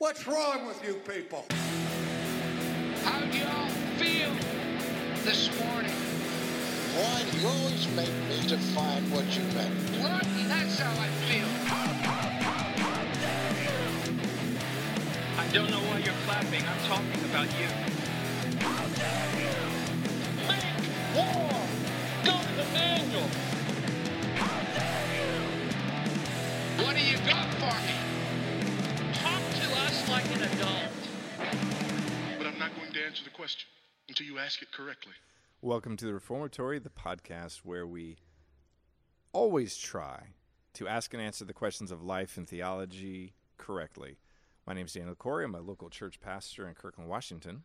[0.00, 1.44] What's wrong with you people?
[3.02, 4.30] How do y'all feel
[5.24, 5.90] this morning?
[6.94, 9.74] Why do you always make me define what you meant?
[9.98, 11.48] Bloody, that's how I feel.
[15.36, 16.62] I don't know why you're clapping.
[16.62, 17.66] I'm talking about you.
[20.46, 20.78] Make
[21.16, 21.50] war!
[22.24, 23.28] Go to the manual!
[26.86, 28.17] What do you got for me?
[30.40, 30.92] An adult.
[32.38, 33.68] But I'm not going to answer the question
[34.08, 35.12] until you ask it correctly.
[35.62, 38.18] Welcome to the Reformatory, the podcast where we
[39.32, 40.28] always try
[40.74, 44.18] to ask and answer the questions of life and theology correctly.
[44.64, 45.44] My name is Daniel Corey.
[45.44, 47.64] I'm a local church pastor in Kirkland, Washington.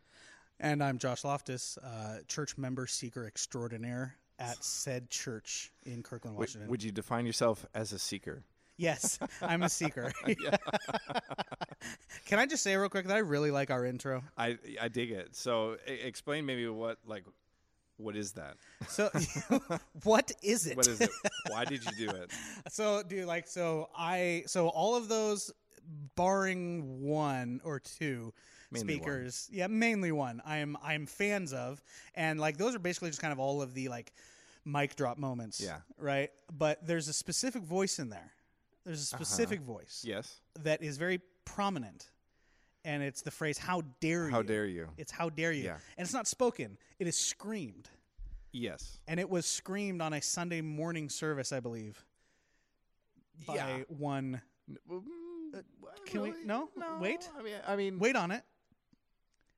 [0.58, 6.40] And I'm Josh Loftus, uh, church member seeker extraordinaire at said church in Kirkland, W-
[6.40, 6.68] Washington.
[6.70, 8.42] would you define yourself as a seeker?
[8.76, 10.12] Yes, I'm a seeker.
[12.26, 14.22] Can I just say real quick that I really like our intro?
[14.36, 15.36] I I dig it.
[15.36, 17.24] So explain maybe what like
[17.96, 18.56] what is that?
[18.88, 19.08] So,
[20.04, 20.76] what is it?
[20.76, 21.10] What is it?
[21.48, 22.32] Why did you do it?
[22.68, 25.52] so, dude, like, so I, so all of those,
[26.16, 28.32] barring one or two
[28.72, 30.42] Mainly speakers, yeah, mainly one.
[30.44, 31.82] I'm I'm fans of,
[32.14, 34.12] and like those are basically just kind of all of the like
[34.64, 35.60] mic drop moments.
[35.60, 35.78] Yeah.
[35.98, 36.30] Right.
[36.56, 38.32] But there's a specific voice in there.
[38.84, 39.24] There's a uh-huh.
[39.24, 40.40] specific voice Yes.
[40.62, 42.10] that is very prominent,
[42.84, 44.88] and it's the phrase "How dare you?" How dare you?
[44.98, 45.78] It's "How dare you?" Yeah.
[45.96, 47.88] And it's not spoken; it is screamed
[48.52, 48.98] Yes.
[49.08, 52.04] and it was screamed on a Sunday morning service, I believe,
[53.46, 53.82] by Yeah.
[53.88, 54.42] one.
[54.88, 55.62] Mm, uh,
[56.06, 56.70] can we- no?
[57.00, 57.28] Wait.
[57.36, 58.44] I mean, I mean, Wait on it,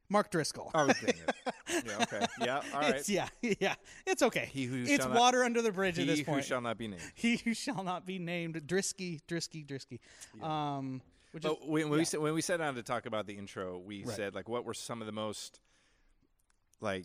[0.09, 0.71] Mark Driscoll.
[0.75, 1.25] I was thinking.
[1.69, 1.81] yeah.
[2.03, 2.27] Okay.
[2.41, 2.61] Yeah.
[2.75, 2.95] All right.
[2.97, 3.29] It's, yeah,
[3.61, 3.75] yeah,
[4.07, 4.49] it's okay.
[4.53, 6.29] He who it's shall not- water under the bridge at this point.
[6.39, 7.03] He who shall not be named.
[7.15, 9.99] he who shall not be named, Drisky, Drisky, Drisky.
[10.45, 11.01] Um,
[11.33, 11.99] which is, when, when yeah.
[11.99, 14.17] we said, when we sat down to talk about the intro, we Right.
[14.17, 15.61] said like what were some of the most
[16.81, 17.05] like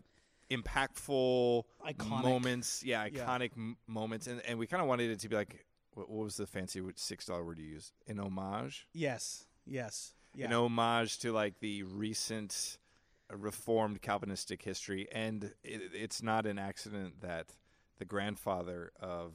[0.50, 2.24] impactful Iconic.
[2.24, 3.26] moments, yeah, Yeah.
[3.26, 6.24] iconic m- moments, and and we kind of wanted it to be like what, what
[6.24, 7.92] was the fancy six dollar word you use?
[8.08, 12.78] An homage, yes, yes, yeah, an homage to like the recent
[13.38, 17.48] Reformed Calvinistic history, and it, it's not an accident that
[17.98, 19.34] the grandfather of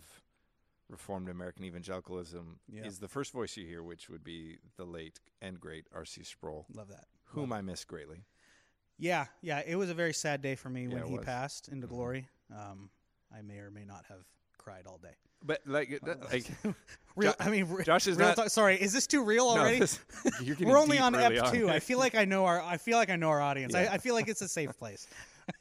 [0.89, 2.85] Reformed American evangelicalism Yeah.
[2.87, 6.23] is the first voice you hear, which would be the late and great R.C.
[6.25, 7.07] Sproul, love that.
[7.27, 8.25] whom I miss greatly.
[8.99, 11.25] Yeah, yeah, it was a very sad day for me Yeah, when he was.
[11.25, 12.29] passed into glory.
[12.51, 12.91] Um,
[13.37, 14.25] I may or may not have
[14.57, 15.17] cried all day.
[15.47, 16.51] But like, uh, like
[17.17, 19.61] Real, I mean, re- Josh is real not- talk- sorry, is this too real no,
[19.63, 19.79] already?
[19.79, 20.01] this-
[20.43, 21.71] you're We're only on early F two.
[21.71, 22.61] I feel like I know our.
[22.61, 23.73] I feel like I know our audience.
[23.75, 23.89] Yeah.
[23.91, 25.07] I, I feel like it's a safe place.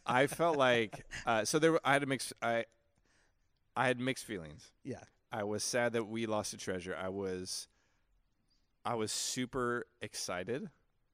[0.06, 1.74] I felt like uh, so there.
[1.74, 2.34] were- I had a mix.
[2.42, 2.66] I
[3.78, 4.72] I had mixed feelings.
[4.84, 5.00] Yeah,
[5.32, 6.98] I was sad that we lost a treasure.
[7.02, 7.68] I was
[8.84, 10.70] I was super excited,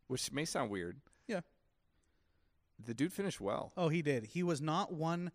[0.07, 0.97] which may sound weird.
[1.27, 1.41] Yeah.
[2.83, 3.73] The dude finished well.
[3.77, 4.25] Oh, he did.
[4.25, 5.31] He was not one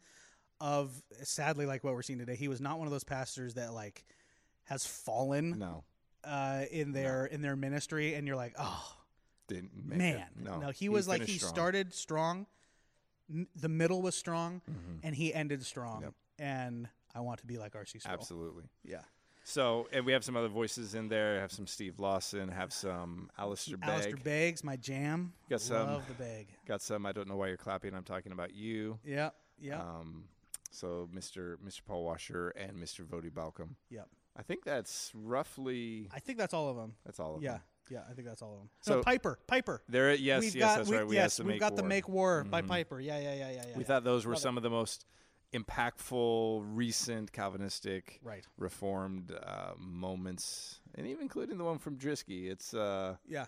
[0.61, 0.91] of
[1.23, 2.37] sadly like what we're seeing today.
[2.37, 4.05] He was not one of those pastors that like
[4.65, 5.85] has fallen No,
[6.25, 8.93] uh, in their in their ministry, and you're like, oh
[9.49, 10.27] didn't make man, it.
[10.43, 11.55] No, he, was like he strong.
[11.55, 12.47] started strong,
[13.33, 14.61] m- the middle was strong,
[15.03, 15.97] and he ended strong.
[15.99, 16.05] Mm-hmm.
[16.05, 16.15] Yep.
[16.39, 18.13] And I want to be like RC Sproul.
[18.15, 18.65] Absolutely.
[18.85, 19.03] Yeah.
[19.45, 21.41] So, and we have some other voices in there.
[21.41, 22.49] Have some Steve Lawson.
[22.49, 23.89] Have some Alistair Begg.
[23.89, 25.33] Alistair Begg's, my jam.
[25.49, 26.49] Got some- Love the bag.
[26.67, 27.07] Got some.
[27.07, 27.95] I don't know why you're clapping.
[27.95, 28.99] I'm talking about you.
[29.05, 29.31] Yeah,
[29.61, 30.25] yeah, Um,
[30.77, 31.57] so Mr.
[31.67, 31.81] Mr.
[31.87, 33.05] Paul Washer and Mr.
[33.05, 33.71] Voddie Baucham.
[33.91, 34.03] yeah.
[34.39, 36.93] I think that's roughly I think that's all of them.
[37.07, 37.61] that's all of Yeah, them.
[37.91, 37.99] yeah.
[37.99, 38.05] Yeah.
[38.11, 38.69] I think that's all of them.
[38.83, 39.81] So- no, Piper, Piper.
[39.89, 41.07] There, yes, we've yes, got, that's we, right.
[41.07, 41.83] We yes, we've got the.
[41.83, 42.69] Make War by Mhm.
[42.69, 43.01] Piper.
[43.01, 43.77] Yeah, yeah, yeah, yeah, yeah.
[43.77, 43.87] We yeah.
[43.87, 44.43] thought those were Love it.
[44.43, 45.07] some of the most
[45.55, 48.45] impactful, recent Calvinistic, Right.
[48.59, 52.51] Reformed uh, moments, and even including the one from Drisky.
[52.51, 53.47] It's uh, Yeah.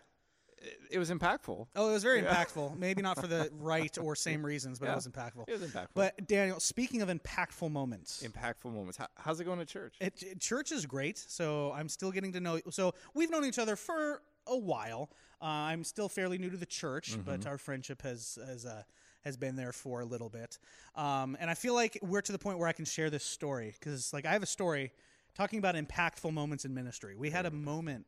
[0.90, 1.66] It, was impactful.
[1.76, 2.78] Oh, it was very impactful.
[2.78, 4.92] Maybe not for the right or same reasons, but Yeah.
[4.92, 5.44] it was impactful.
[5.48, 5.88] It was impactful.
[5.94, 8.96] But Daniel, speaking of impactful moments, impactful moments.
[8.98, 9.96] How, how's it going at church?
[10.00, 11.18] it, it- church is great.
[11.18, 12.60] So I'm still getting to know.
[12.70, 15.10] So we've known each other for a while.
[15.40, 17.48] Uh, I'm still fairly new to the church, but Mm-hmm.
[17.48, 18.82] our friendship has has uh,
[19.24, 20.58] has been there for a little bit.
[20.96, 23.74] Um, and I feel like we're to the point where I can share this story
[23.78, 24.92] because, like, I have a story
[25.34, 27.14] talking about impactful moments in ministry.
[27.16, 28.06] We had a moment.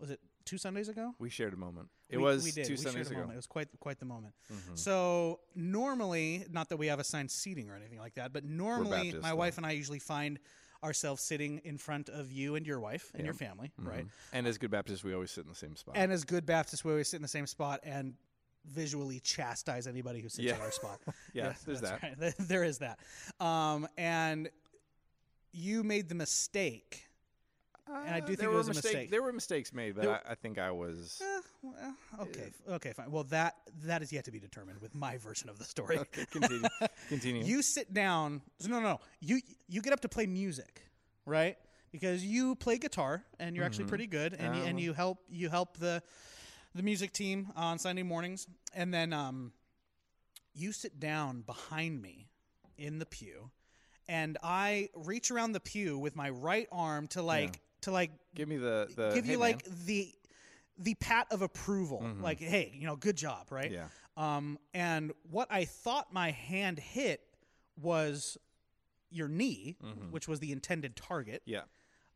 [0.00, 1.14] Was it two Sundays ago?
[1.18, 1.88] we shared a moment.
[2.08, 2.66] It we, was we did.
[2.66, 3.20] two we Sundays shared a ago.
[3.20, 3.34] moment.
[3.34, 4.34] It was quite quite the moment.
[4.74, 9.22] So normally, not that we have assigned seating or anything like that, but normally Baptist,
[9.22, 9.36] my though.
[9.36, 10.38] wife and I usually find
[10.84, 14.04] ourselves sitting in front of you and your wife and your family, right?
[14.32, 15.96] And as good Baptists, we always sit in the same spot.
[15.96, 18.14] And as good Baptists, we always sit in the same spot and
[18.66, 20.54] visually chastise anybody who sits Yeah.
[20.54, 21.00] at our spot.
[21.34, 22.02] Yeah, there's that.
[22.02, 22.34] right.
[22.38, 22.98] There is that.
[23.40, 24.50] Um, and
[25.52, 27.06] you made the mistake.
[27.88, 29.10] And I do Uh, think there it were was a mistake- mistake.
[29.10, 31.20] There were mistakes made, but I, I think I was.
[31.22, 33.10] Eh, well, okay, okay, fine.
[33.10, 35.98] Well, that that is yet to be determined with my version of the story.
[35.98, 36.68] Okay, continue.
[37.08, 37.44] continue.
[37.44, 38.42] You sit down.
[38.66, 39.00] No, no, no.
[39.20, 40.82] You you get up to play music,
[41.26, 41.56] right?
[41.90, 45.48] Because you play guitar and you're actually pretty good, and you, and you help you
[45.50, 46.02] help the
[46.74, 49.52] the music team on Sunday mornings, and then um,
[50.54, 52.28] you sit down behind me
[52.78, 53.50] in the pew,
[54.08, 58.48] and I reach around the pew with my right arm to like to like Give
[58.48, 59.12] me the the.
[59.14, 59.48] give hey, you man.
[59.50, 60.12] like the
[60.78, 63.86] the pat of approval like hey you know good job right Yeah.
[64.16, 67.20] um and what i thought my hand hit
[67.80, 68.38] was
[69.10, 69.76] your knee
[70.10, 71.62] which was the intended target Yeah.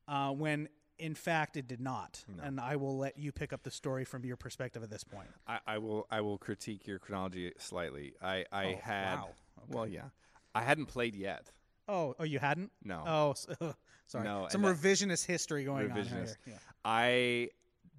[0.08, 0.68] uh, when
[0.98, 4.24] in fact it did not and i will let you pick up the story from
[4.24, 8.14] your perspective at this point I, I will I will critique your chronology slightly.
[8.22, 9.28] I I Oh, had wow.
[9.68, 10.04] well yeah
[10.54, 11.50] I hadn't played yet.
[11.88, 13.04] oh oh you hadn't No.
[13.06, 13.74] oh so,
[14.06, 16.54] sorry No, some revisionist history going on here yeah.
[16.84, 17.50] I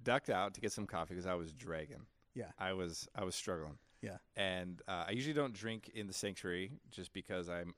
[0.02, 2.06] ducked out to get some coffee because I was dragging.
[2.34, 2.46] Yeah.
[2.58, 3.78] I was I was struggling.
[4.02, 7.74] yeah And uh, I usually don't drink in the sanctuary just because I'm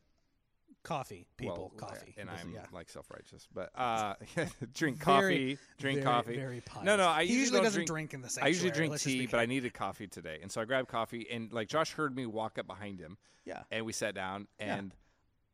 [0.82, 2.64] coffee people well, coffee and I'm yeah.
[2.72, 3.48] like self-righteous.
[3.52, 4.14] But uh,
[4.74, 6.36] drink Very- coffee, drink very- coffee.
[6.36, 6.84] very pious.
[6.86, 8.46] no, no, I He usually, usually don't doesn't drink, drink in the sanctuary.
[8.46, 11.26] I usually drink let's tea, but I needed coffee today, and so I grabbed coffee.
[11.30, 14.46] And like Josh heard me walk up behind him, yeah and we sat down.
[14.58, 14.94] And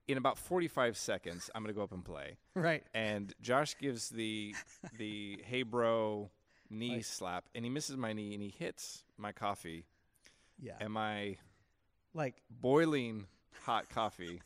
[0.08, 2.36] in about 45 seconds, I'm gonna go up and play.
[2.54, 4.54] right And Josh gives the
[4.98, 6.30] the hey bro
[6.70, 9.84] knee slap, and he misses my knee, and he hits my coffee,
[10.60, 11.36] yeah and my
[12.14, 13.26] like boiling
[13.62, 14.40] hot coffee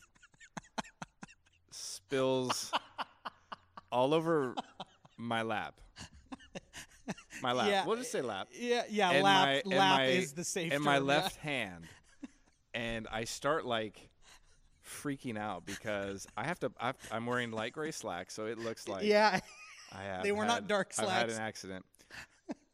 [1.70, 2.72] spills
[3.92, 4.54] all over
[5.16, 5.80] my lap.
[7.42, 7.68] My lap.
[7.68, 7.86] Yeah.
[7.86, 8.48] We'll just say lap.
[8.52, 9.10] Yeah, yeah.
[9.10, 10.72] And lap, my- lap my- is the safe.
[10.72, 11.00] And my yeah.
[11.00, 11.84] left hand.
[12.74, 14.09] And I start like
[14.90, 16.70] freaking out because I have to.
[16.80, 19.40] I've, I'm wearing light gray slacks, so it looks like Yeah,
[19.96, 20.22] I have.
[20.22, 21.84] They were not had- dark I've had an accident.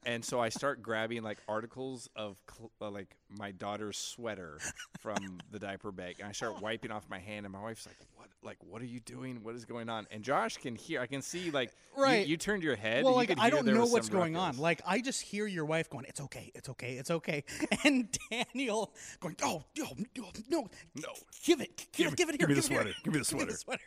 [0.06, 4.58] And so I start grabbing like articles of cl- uh, like my daughter's sweater
[5.00, 7.44] from the diaper bag, and I start wiping off my hand.
[7.44, 8.28] And my wife's like, "What?
[8.40, 9.42] Like, what are you doing?
[9.42, 11.00] What is going on?" And Josh can hear.
[11.00, 12.24] I can see like Right.
[12.24, 13.02] You, turned your head.
[13.02, 14.58] well, you like I don't know what's going on.
[14.58, 17.42] Like I just hear your wife going, "It's okay, it's okay, it's okay,"
[17.84, 21.08] and Daniel going, "Oh, no, no, no, No.
[21.44, 23.38] give it, give, it, give it here, give me the sweater, give me the Give
[23.40, 23.82] me the sweater." sweater."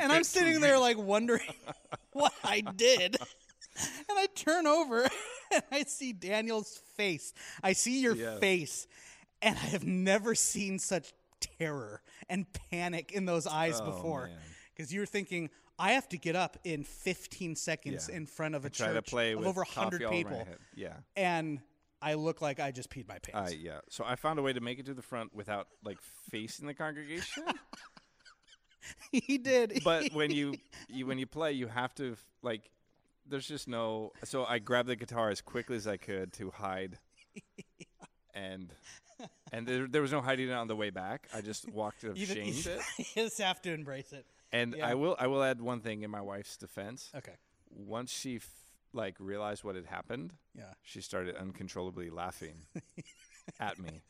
[0.00, 1.42] and I'm sitting there like wondering
[2.12, 3.16] what I did.
[4.08, 5.02] And I turn over
[5.54, 7.32] and I see Daniel's face.
[7.62, 8.38] I see your Yeah.
[8.38, 8.86] face.
[9.40, 14.30] And I have never seen such terror and panic in those eyes Oh, before.
[14.74, 18.16] Because you're thinking, I have to get up in 15 seconds Yeah.
[18.16, 20.46] in front of a church to play of over 100 all over my people.
[20.74, 20.94] Yeah.
[21.16, 21.60] And
[22.02, 23.54] I look like I just peed my Uh, pants.
[23.54, 23.78] yeah.
[23.88, 25.98] So I found a way to make it to the front without like
[26.30, 27.44] facing the congregation.
[29.12, 29.80] he did.
[29.84, 30.54] but when you,
[30.88, 32.70] you when you play, you have to like.
[33.28, 34.12] There's just no.
[34.24, 36.98] So I grabbed the guitar as quickly as I could to hide,
[38.34, 38.72] and
[39.52, 41.28] and there, there was no hiding it on the way back.
[41.34, 42.80] I just walked you, ju- shamed it.
[42.98, 44.26] you just have to embrace it.
[44.52, 44.88] And yeah.
[44.88, 47.10] I will I will add one thing in my wife's defense.
[47.14, 47.34] Okay.
[47.70, 48.48] Once she f-
[48.92, 50.72] like realized what had happened, Yeah.
[50.82, 52.54] she started uncontrollably laughing
[53.60, 54.00] at me.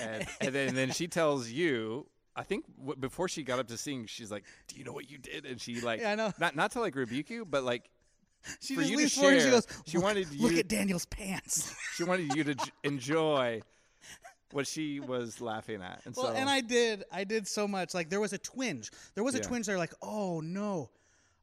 [0.00, 2.06] and, and then and then she tells you.
[2.36, 5.10] I think w- before she got up to sing, she's like, "Do you know what
[5.10, 6.32] you did?" And she like, Yeah, I know.
[6.40, 7.88] not not to like rebuke you, but like
[8.60, 10.68] She For just you to forward and she share, goes, she look, wanted look at
[10.68, 11.74] Daniel's pants.
[11.96, 13.62] she wanted you to j- enjoy
[14.52, 16.02] what she was laughing at.
[16.04, 17.04] And Well, so and I did.
[17.10, 17.94] I did so much.
[17.94, 18.90] Like there was a twinge.
[19.14, 19.44] There was a Yeah.
[19.44, 19.78] twinge there.
[19.78, 20.90] Like, oh no,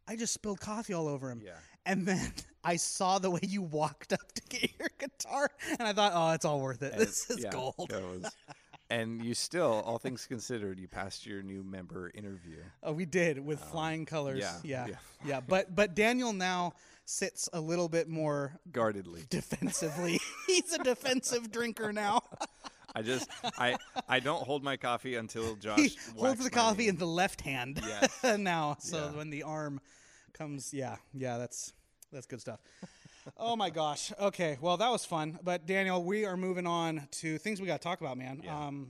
[0.07, 1.41] I just spilled coffee all over him.
[1.43, 1.53] Yeah.
[1.85, 2.31] And then
[2.63, 6.33] I saw the way you walked up to get your guitar, and I thought, oh,
[6.33, 6.95] it's all worth it.
[6.97, 7.87] This is yeah, gold.
[7.89, 8.31] that was-
[8.91, 12.57] and you still, all things considered, you passed your new member interview.
[12.83, 14.39] Oh, we did with um, flying colors.
[14.39, 14.95] yeah, yeah, yeah.
[15.25, 15.39] yeah.
[15.39, 16.73] But but Daniel now
[17.05, 19.23] sits a little bit more Guardedly.
[19.29, 20.19] defensively.
[20.47, 22.21] He's a defensive drinker now.
[22.95, 23.77] I just I
[24.09, 27.81] I don't hold my coffee until Josh he holds the coffee in the left hand
[27.87, 28.37] Yes.
[28.37, 28.75] now.
[28.79, 29.17] So Yeah.
[29.17, 29.79] when the arm
[30.33, 31.71] comes, yeah, yeah, that's
[32.11, 32.59] that's good stuff.
[33.37, 34.11] Oh my gosh.
[34.19, 35.39] Okay, well that was fun.
[35.43, 38.41] But Daniel, we are moving on to things we got to talk about, man.
[38.49, 38.87] Um,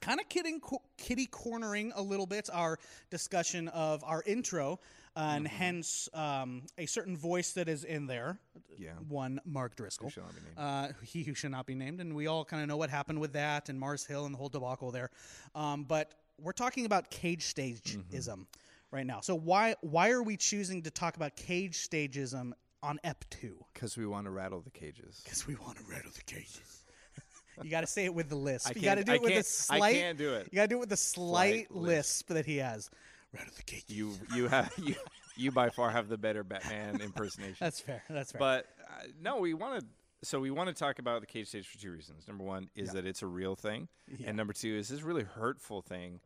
[0.00, 0.60] kind of kidding,
[0.96, 2.78] kitty cornering a little bit our
[3.10, 4.80] discussion of our intro,
[5.16, 5.56] and Mm-hmm.
[5.56, 8.38] hence um, a certain voice that is in there.
[8.78, 8.92] Yeah.
[9.08, 10.08] One Mark Driscoll.
[10.08, 10.54] shall not be named.
[10.56, 13.20] Uh, he who should not be named, and we all kind of know what happened
[13.20, 15.10] with that and Mars Hill and the whole debacle there.
[15.54, 18.42] Um, but we're talking about cage stageism Mm-hmm.
[18.90, 19.20] right now.
[19.20, 23.64] So why why are we choosing to talk about cage stageism on Ep two?
[23.72, 25.20] Because we want to rattle the cages.
[25.24, 26.84] Because we want to rattle the cages.
[27.62, 28.74] you got to say it with the lisp.
[28.76, 29.94] You got to do it with a can't- I slight.
[29.96, 30.48] can't do it.
[30.50, 32.28] You got to do it with the slight, Slight lisp.
[32.28, 32.90] that he has.
[33.32, 33.84] Rattle the cages.
[33.88, 34.94] You you have you
[35.36, 37.56] you by far have the better Batman impersonation.
[37.60, 38.02] That's fair.
[38.10, 38.38] That's fair.
[38.38, 39.86] But uh, no, we want to.
[40.22, 42.28] So we want to talk about the cage stage for two reasons.
[42.28, 43.88] Number one is that it's a real thing,
[44.26, 46.20] and number two is this really hurtful thing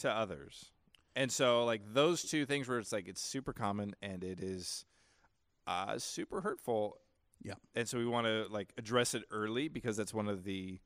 [0.00, 0.70] to others.
[1.14, 4.84] And so, like those two things, where it's like it's super common and it is
[5.66, 6.98] uh, super hurtful.
[7.42, 7.54] Yeah.
[7.74, 10.78] And so we want to like address it early because that's one of the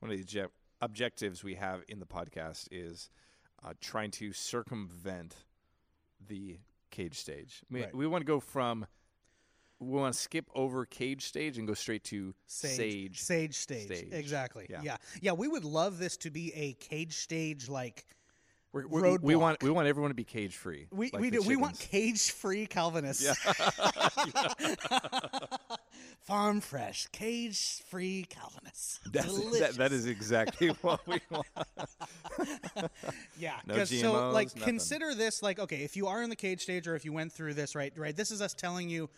[0.00, 0.48] one of the obje-
[0.80, 3.08] objectives we have in the podcast is
[3.64, 5.36] uh, trying to circumvent
[6.26, 6.58] the
[6.90, 7.62] cage stage.
[7.70, 7.94] We, Right.
[7.94, 8.86] we want to go from
[9.78, 13.20] we want to skip over cage stage and go straight to sage.
[13.20, 13.86] sage stage.
[13.86, 14.08] stage.
[14.12, 14.66] Exactly.
[14.70, 14.80] Yeah.
[14.84, 14.96] yeah.
[15.20, 15.32] Yeah.
[15.32, 18.04] We would love this to be a cage stage like
[18.72, 20.86] We're, we're, we want we want everyone to be cage free.
[20.90, 21.42] We like we do.
[21.42, 23.26] We want cage free Calvinists.
[26.22, 29.00] Farm fresh, cage free Calvinists.
[29.12, 31.46] That's, that, that is exactly what we want.
[33.38, 33.56] yeah.
[33.66, 34.62] no 'cause so like nothing.
[34.62, 37.32] consider this like okay, if you are in the cage stage or if you went
[37.32, 38.16] through this right, right.
[38.16, 39.10] This is us telling you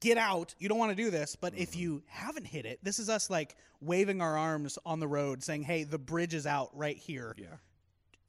[0.00, 0.54] get out.
[0.58, 1.80] You don't want to do this, but if Mm-hmm.
[1.80, 5.62] you haven't hit it, this is us like waving our arms on the road, saying,
[5.62, 7.34] "Hey, the bridge is out right here.
[7.38, 7.46] Yeah.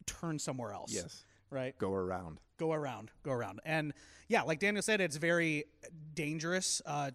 [0.08, 1.24] Turn somewhere else." Yes.
[1.52, 1.78] Right.
[1.78, 2.40] Go around.
[2.58, 3.62] go around, go around.
[3.64, 3.94] And
[4.28, 5.64] yeah, like Daniel said, it's very
[6.16, 7.12] dangerous uh,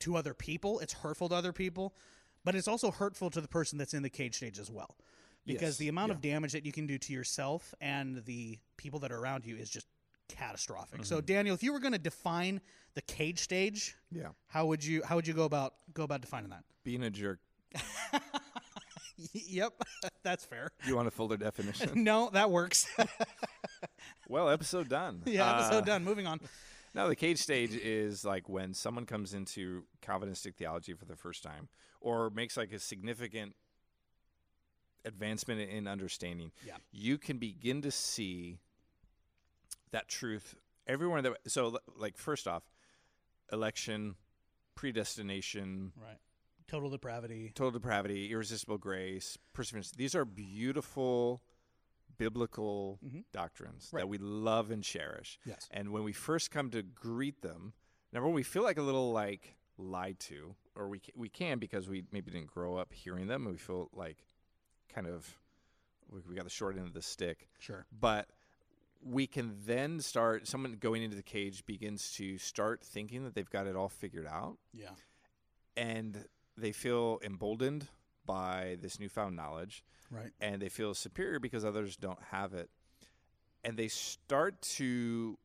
[0.00, 0.80] to other people.
[0.80, 1.94] It's hurtful to other people,
[2.44, 4.96] but it's also hurtful to the person that's in the cage stage as well.
[5.46, 8.98] Because Yes, the amount of damage that you can do to yourself and the people
[9.00, 9.86] that are around you is just
[10.28, 11.00] catastrophic.
[11.00, 11.04] Mm-hmm.
[11.06, 12.60] So Daniel, if you were going to define
[12.94, 14.28] the cage stage, Yeah.
[14.48, 16.64] how would you how would you go about go about defining that?
[16.82, 17.38] Being a jerk.
[19.32, 19.72] yep,
[20.22, 20.70] that's fair.
[20.86, 21.90] You want a fuller definition?
[22.04, 22.86] No, that works.
[24.28, 25.22] well, episode done.
[25.26, 26.04] yeah, episode Uh, done.
[26.04, 26.40] Moving on.
[26.94, 31.42] Now, the cage stage is like when someone comes into Calvinistic theology for the first
[31.42, 31.68] time
[32.00, 33.54] or makes like a significant
[35.04, 36.52] advancement in understanding.
[36.64, 36.76] Yeah.
[36.92, 38.58] You can begin to see
[39.90, 40.54] that truth
[40.86, 42.62] everywhere that so like first off,
[43.52, 44.14] election,
[44.74, 46.18] predestination, Right.
[46.66, 47.52] Total depravity.
[47.54, 49.90] total depravity, irresistible grace, perseverance.
[49.92, 51.42] These are beautiful
[52.16, 53.20] biblical mm-hmm.
[53.32, 54.00] doctrines Right.
[54.02, 55.38] that we love and cherish.
[55.44, 55.68] Yes.
[55.72, 57.72] And when we first come to greet them,
[58.12, 61.88] number one, we feel like a little like lied to, or we we can because
[61.88, 64.24] we maybe didn't grow up hearing them, and we feel like
[64.88, 65.36] kind of
[66.08, 67.48] we, we got the short end of the stick.
[67.58, 67.84] Sure.
[68.00, 68.28] But
[69.02, 70.46] we can then start.
[70.46, 74.26] Someone going into the cage begins to start thinking that they've got it all figured
[74.26, 74.90] out Yeah.
[75.76, 76.24] and
[76.56, 77.86] they feel emboldened
[78.26, 80.30] by this newfound knowledge Right.
[80.40, 82.70] and they feel superior because others don't have it
[83.64, 85.38] and they start to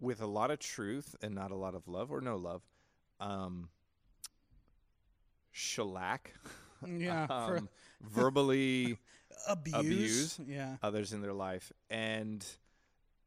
[0.00, 2.62] with a lot of truth and not a lot of love or no love
[3.20, 3.68] um
[5.52, 6.34] shellac
[6.86, 7.26] Yeah.
[7.30, 7.68] um,
[8.02, 8.98] verbally
[9.48, 10.38] abuse.
[10.38, 10.40] abuse.
[10.46, 10.76] Yeah.
[10.82, 12.44] others in their life and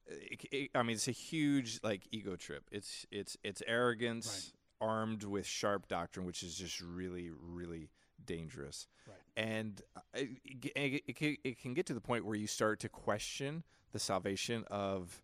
[0.07, 2.63] it, it- I mean it's a huge like ego trip.
[2.71, 7.89] It's it's it's arrogance armed with sharp doctrine, which is just really really
[8.25, 8.87] dangerous.
[9.07, 9.17] Right.
[9.37, 12.47] And uh, it, it, it, it can- it can get to the point where you
[12.47, 15.21] start to question the salvation of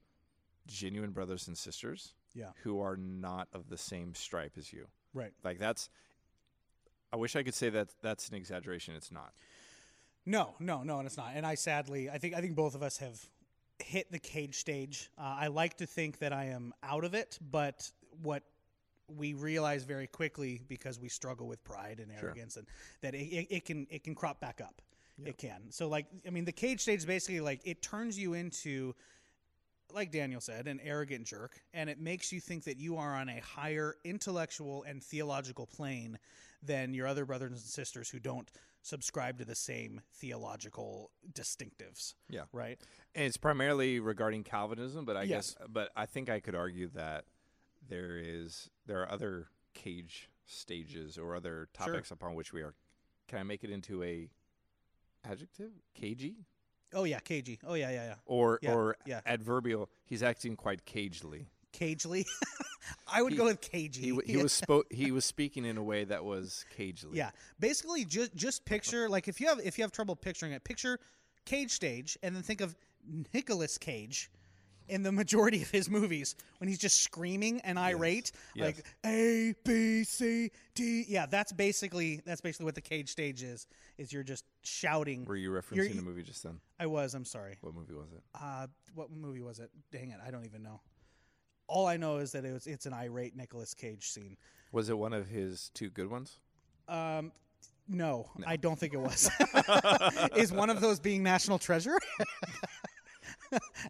[0.68, 2.50] genuine brothers and sisters Yeah.
[2.64, 4.88] who are not of the same stripe as you.
[5.14, 5.34] Right.
[5.44, 5.90] Like that's.
[7.14, 8.96] I wish I could say that that's an exaggeration.
[8.96, 9.32] It's not.
[10.26, 11.32] No, no, no, and it's not.
[11.36, 13.20] And I sadly, I think, I think both of us have
[13.80, 15.12] hit the cage stage.
[15.18, 17.90] Uh, I like to think that I am out of it, but
[18.24, 18.44] what
[19.08, 22.68] we realize very quickly because we struggle with pride and arrogance, and
[23.02, 24.82] that it, it, it can it can crop back up.
[25.24, 25.72] It can.
[25.72, 28.94] So like, I mean, the cage stage is basically like it turns you into
[29.94, 33.30] like Daniel said, an arrogant jerk, and it makes you think that you are on
[33.30, 36.18] a higher intellectual and theological plane
[36.62, 38.50] than your other brothers and sisters who don't
[38.82, 42.16] subscribe to the same theological distinctives.
[42.30, 42.42] Yeah.
[42.52, 42.80] Right?
[43.14, 45.56] And it's primarily regarding Calvinism, but I Yes.
[45.58, 47.26] guess, but I think I could argue that
[47.90, 52.74] there is there are other cage stages or other topics upon which we are.
[53.28, 54.30] Can I make it into a
[55.24, 55.72] adjective?
[55.94, 56.36] Cagey
[56.94, 57.60] Oh yeah, cagey.
[57.66, 58.16] Oh yeah, yeah, yeah.
[58.26, 59.20] or Yeah, or yeah.
[59.26, 59.90] adverbial?
[60.06, 61.48] He's acting quite cagely.
[61.74, 62.26] Cagely.
[63.08, 64.02] I would He- go with cagey.
[64.02, 67.18] He he was spo- he was speaking in a way that was cagely.
[67.18, 70.64] Yeah, basically, just just picture like if you have if you have trouble picturing it,
[70.64, 71.00] picture
[71.46, 72.76] Cage stage, and then think of
[73.34, 74.32] Nicolas Cage
[74.88, 78.66] in the majority of his movies when he's just screaming and irate, Yes.
[78.66, 81.06] like A B C D.
[81.08, 83.68] Yeah, that's basically that's basically what the Cage stage is.
[83.98, 85.26] Is you're just shouting.
[85.26, 86.60] Were you referencing You're- the movie just then?
[86.80, 87.14] I was.
[87.14, 87.58] I'm sorry.
[87.62, 88.22] What movie was it?
[88.40, 89.70] Uh, what movie was it?
[89.92, 90.82] Dang it, I don't even know.
[91.68, 94.38] All I know is that it was it's an irate Nicolas Cage scene.
[94.72, 96.38] Was it one of his two good ones?
[96.88, 97.32] Um,
[97.88, 99.30] no, I don't think it was.
[100.36, 101.98] Is one of those being National Treasure?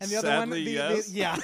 [0.02, 1.08] and the other one, Sadly, the, yes.
[1.08, 1.38] the, yeah.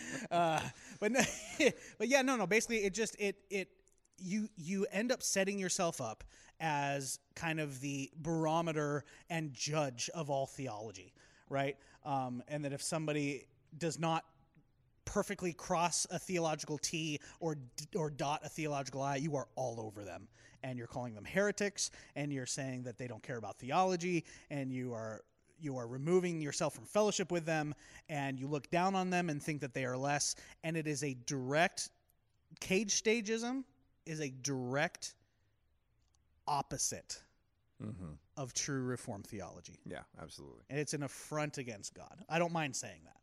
[0.30, 0.60] uh,
[1.00, 1.20] but no,
[1.98, 2.46] but yeah, no, no.
[2.46, 3.68] Basically, it just it it
[4.18, 6.24] you you end up setting yourself up
[6.60, 11.12] as kind of the barometer and judge of all theology,
[11.50, 11.76] right?
[12.04, 13.46] Um, and that if somebody
[13.76, 14.24] does not
[15.04, 17.56] perfectly cross a theological T or
[17.94, 20.28] or dot a theological I, you are all over them,
[20.62, 24.72] and you're calling them heretics, and you're saying that they don't care about theology, and
[24.72, 25.22] you are
[25.58, 27.74] you are removing yourself from fellowship with them,
[28.08, 30.34] and you look down on them and think that they are less,
[30.64, 31.90] and it is a direct
[32.60, 33.64] cage stagism
[34.06, 35.14] is a direct
[36.46, 37.22] opposite
[37.84, 38.12] Mm-hmm.
[38.38, 40.62] of true reform theology Yeah, absolutely.
[40.70, 42.24] and it's an affront against God.
[42.26, 43.18] I don't mind saying that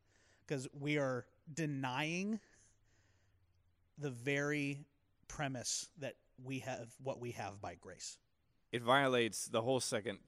[0.46, 1.25] because we are
[1.56, 2.40] denying
[3.98, 4.86] the very
[5.28, 8.20] premise that we have what we have by grace.
[8.72, 10.20] It violates the whole second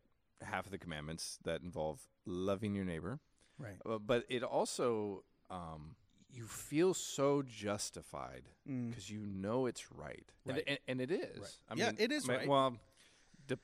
[0.41, 3.19] half of the commandments that involve loving your neighbor.
[3.57, 3.77] Right.
[3.85, 5.95] Uh, But it also, um,
[6.31, 10.31] you feel so justified because you know it's right.
[10.45, 10.57] And- Mm.
[10.57, 10.63] Right.
[10.67, 11.59] And, and it is.
[11.69, 12.47] I Yeah, mean, it is ma- right.
[12.47, 12.77] Well,
[13.47, 13.57] de-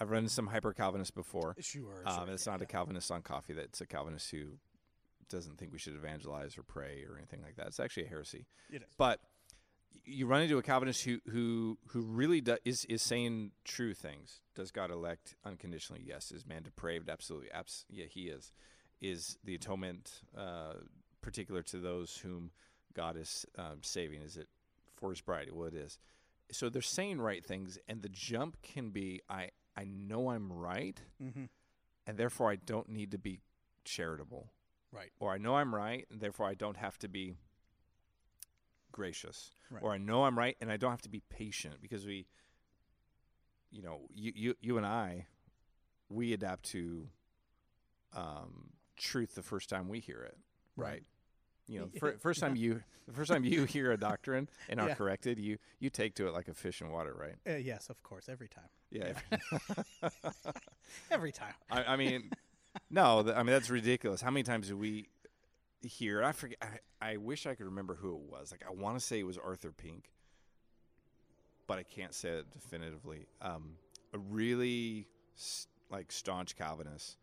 [0.00, 1.54] I've run into some hyper Calvinists before.
[1.60, 2.02] Sure.
[2.06, 3.52] Um, it's not a Calvinist on coffee.
[3.52, 4.58] That's a Calvinist who
[5.28, 7.66] doesn't think we should evangelize or pray or anything like that.
[7.68, 8.46] It's actually a heresy.
[8.70, 8.88] It is.
[8.96, 9.20] But
[10.04, 14.40] you run into a Calvinist who who who really do, is is saying true things.
[14.54, 16.02] Does God elect unconditionally?
[16.06, 16.32] Yes.
[16.32, 17.08] Is man depraved?
[17.08, 17.50] Absolutely.
[17.52, 18.52] Abs- yeah, he is.
[19.00, 20.74] Is the atonement uh,
[21.20, 22.50] particular to those whom
[22.94, 24.22] God is um, saving?
[24.22, 24.48] Is it
[24.96, 25.50] for His bride?
[25.52, 25.98] Well, it is.
[26.50, 31.00] So they're saying right things, and the jump can be I I know I'm right,
[31.22, 31.44] Mm-hmm.
[32.06, 33.40] and therefore I don't need to be
[33.84, 34.50] charitable
[34.90, 35.10] Right.
[35.20, 37.36] or I know I'm right, and therefore I don't have to be
[38.92, 39.82] gracious, Right.
[39.82, 42.26] or I know I'm right, and I don't have to be patient because we,
[43.70, 45.26] you know, you you, you and I,
[46.08, 47.08] we adapt to
[48.14, 50.36] um, truth the first time we hear it,
[50.76, 50.88] right?
[50.88, 51.02] Right.
[51.66, 54.88] You know, fir- first time you the first time you hear a doctrine and are
[54.88, 54.94] Yeah.
[54.94, 57.36] corrected, you you take to it like a fish in water, right?
[57.46, 58.68] Uh, yes, of course, every time.
[58.90, 59.12] Yeah.
[61.10, 61.52] Every time.
[61.70, 62.30] I, I mean,
[62.90, 64.20] no, th- I mean that's ridiculous.
[64.22, 65.08] How many times do we
[65.82, 66.24] hear?
[66.24, 66.58] I forget.
[66.60, 68.50] I, I wish I could remember who it was.
[68.50, 70.10] Like I want to say it was Arthur Pink,
[71.66, 73.26] but I can't say it definitively.
[73.40, 73.76] Um,
[74.12, 77.16] a really s- like staunch Calvinist.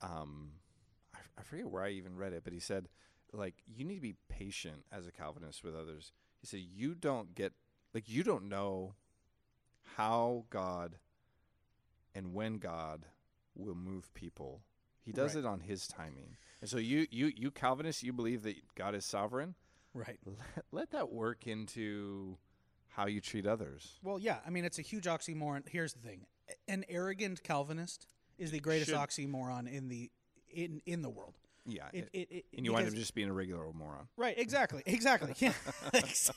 [0.00, 0.52] Um,
[1.14, 2.88] I, I forget where I even read it, but he said,
[3.32, 6.12] like, you need to be patient as a Calvinist with others.
[6.40, 7.52] He said, you don't get
[7.92, 8.94] like you don't know
[9.96, 10.96] how God
[12.14, 13.06] and when God
[13.54, 14.62] will move people.
[15.04, 15.44] He does Right.
[15.44, 16.36] it on his timing.
[16.60, 19.54] And so you you you Calvinists, you believe that God is sovereign.
[19.92, 20.18] Right.
[20.26, 22.36] Let, let that work into
[22.88, 23.98] how you treat others.
[24.02, 24.38] Well, yeah.
[24.46, 25.68] I mean, it's a huge oxymoron.
[25.68, 26.26] Here's the thing:
[26.68, 28.06] an arrogant Calvinist
[28.38, 30.10] is the greatest Should- oxymoron in the
[30.50, 31.34] in in the world.
[31.66, 31.84] Yeah.
[31.92, 34.06] It, it, it, and you wind up just being a regular old moron.
[34.16, 35.34] Right, exactly, exactly.
[35.40, 35.52] Yeah,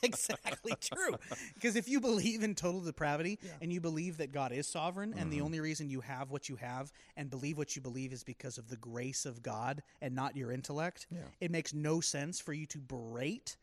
[0.03, 1.15] exactly true.
[1.55, 5.21] Because if you believe in total depravity and you believe that God is sovereign, and
[5.27, 5.29] Mm-hmm.
[5.31, 8.57] the only reason you have what you have and believe what you believe is because
[8.57, 11.07] of the grace of God and not your intellect,
[11.41, 13.57] it makes no sense for you to berate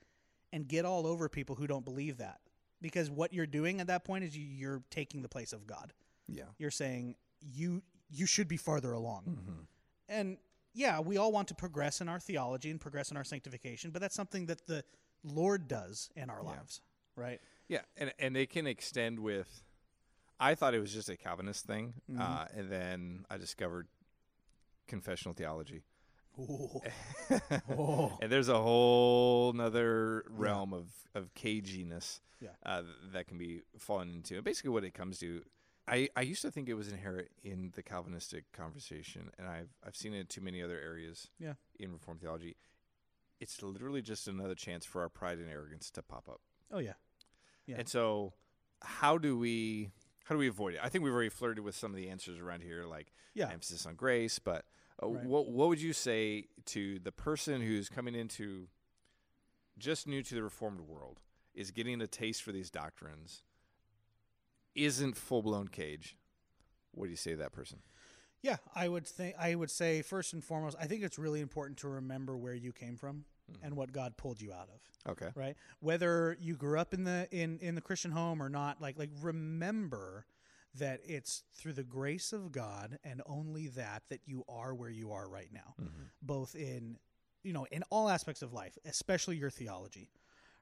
[0.52, 2.40] and get all over people who don't believe that.
[2.82, 5.92] Because what you're doing at that point is you, you're taking the place of God.
[6.28, 6.44] Yeah.
[6.58, 9.24] You're saying you you should be farther along.
[9.28, 9.60] Mm-hmm.
[10.08, 10.36] And
[10.74, 14.02] yeah, we all want to progress in our theology and progress in our sanctification, but
[14.02, 14.84] that's something that the
[15.22, 16.80] Lord does in our lives,
[17.16, 17.40] right?
[17.68, 19.62] Yeah, and and it can extend with.
[20.40, 23.86] I thought it was just a Calvinist thing, uh, and then I discovered
[24.88, 25.82] confessional theology,
[26.38, 26.80] Ooh.
[28.20, 32.48] and there's a whole nother realm of of caginess Yeah.
[32.66, 32.82] uh,
[33.12, 34.34] that can be fallen into.
[34.34, 35.42] And basically, what it comes to,
[35.86, 39.96] I I used to think it was inherent in the Calvinistic conversation, and I've I've
[39.96, 41.54] seen it in too many other areas Yeah.
[41.78, 42.56] in Reformed theology.
[43.40, 46.40] it's literally just another chance for our pride and arrogance to pop up.
[46.72, 46.94] Oh yeah.
[47.66, 47.76] Yeah.
[47.78, 48.32] And so,
[48.82, 49.90] how do we
[50.24, 50.80] how do we avoid it?
[50.82, 53.50] I think we've already flirted with some of the answers around here, like Yeah.
[53.50, 54.38] emphasis on grace.
[54.38, 54.64] But
[55.02, 55.24] uh, Right.
[55.26, 58.68] what what would you say to the person who's coming into
[59.76, 61.20] just new to the Reformed world,
[61.52, 63.42] is getting a taste for these doctrines,
[64.74, 66.16] isn't full blown cage?
[66.92, 67.78] What do you say to that person?
[68.42, 71.78] Yeah, I would think I would say first and foremost, I think it's really important
[71.78, 73.64] to remember where you came from mm-hmm.
[73.64, 75.12] and what God pulled you out of.
[75.12, 75.30] Okay.
[75.34, 75.56] Right?
[75.80, 79.10] Whether you grew up in the in in the Christian home or not, like like
[79.22, 80.26] remember
[80.76, 85.12] that it's through the grace of God and only that that you are where you
[85.12, 85.74] are right now.
[85.80, 86.02] Mm-hmm.
[86.20, 86.98] Both in
[87.44, 90.10] you know, in all aspects of life, especially your theology,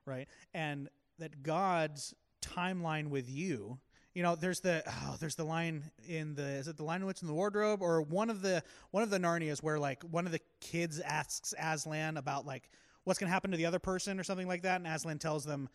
[0.04, 0.28] right?
[0.52, 3.78] And that God's timeline with you
[4.14, 7.22] you know, there's the oh, there's the line in the is it the line what's
[7.22, 10.32] in the wardrobe or one of the one of the Narnias where like one of
[10.32, 12.68] the kids asks Aslan about like
[13.04, 15.68] what's gonna happen to the other person or something like that, and Aslan tells them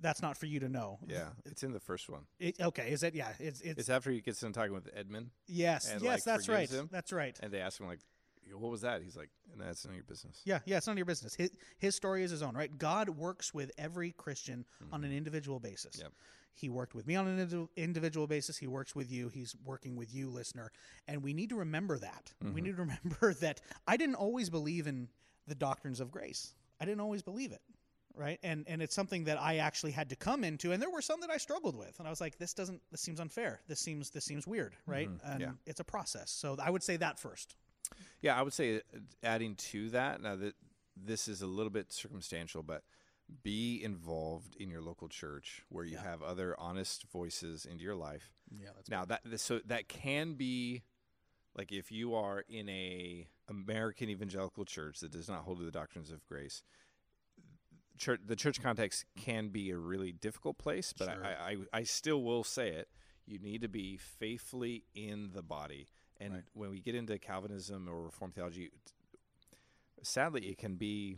[0.00, 0.98] that's not for you to know.
[1.06, 2.22] Yeah, it's in the first one.
[2.38, 3.14] It, okay, is it?
[3.14, 6.48] Yeah, it's it's, It's after he gets done talking with Edmund, yes, yes, like, that's
[6.48, 6.88] right, him.
[6.92, 7.38] that's right.
[7.42, 8.00] and they ask him like,
[8.52, 10.98] "What was that?" He's like, "That's none of your business." Yeah, yeah, it's none of
[10.98, 11.34] your business.
[11.34, 12.76] His, his story is his own, right?
[12.78, 15.18] God works with every Christian on an mm-hmm.
[15.18, 15.98] individual basis.
[16.00, 16.12] Yep.
[16.54, 18.56] He worked with me on an indi- individual basis.
[18.56, 19.28] He works with you.
[19.28, 20.70] He's working with you, listener.
[21.08, 22.32] And we need to remember that.
[22.40, 22.56] We mm-hmm.
[22.60, 25.08] need to remember that I didn't always believe in
[25.48, 26.54] the doctrines of grace.
[26.80, 27.60] I didn't always believe it.
[28.16, 28.38] Right.
[28.44, 30.70] And and it's something that I actually had to come into.
[30.70, 31.98] And there were some that I struggled with.
[31.98, 33.60] And I was like, this doesn't this seems unfair.
[33.66, 34.76] This seems this seems weird.
[34.86, 35.08] Right.
[35.08, 35.32] Mm-hmm.
[35.32, 35.50] And Yeah.
[35.66, 36.30] it's a process.
[36.30, 37.56] So I would say that first.
[38.22, 40.54] Yeah, I would say uh, adding to that now that
[40.96, 42.82] this is a little bit circumstantial, but
[43.42, 48.32] be involved in your local church where you have other honest voices into your life.
[48.50, 50.82] Yeah, that's now that so that can be
[51.56, 55.70] like if you are in a American evangelical church that does not hold to the
[55.70, 56.62] doctrines of grace.
[57.96, 61.24] Church, the church context can be a really difficult place, but Sure.
[61.24, 62.88] I, I, I still will say it.
[63.24, 65.86] You need to be faithfully in the body.
[66.24, 68.70] And when we get into Calvinism or Reformed theology,
[70.02, 71.16] sadly, it can be.